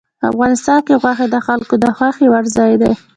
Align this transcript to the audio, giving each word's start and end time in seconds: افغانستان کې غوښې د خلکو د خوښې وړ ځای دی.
افغانستان 0.29 0.79
کې 0.87 0.93
غوښې 1.01 1.27
د 1.31 1.35
خلکو 1.47 1.73
د 1.83 1.85
خوښې 1.97 2.27
وړ 2.29 2.45
ځای 2.57 2.73
دی. 2.81 2.91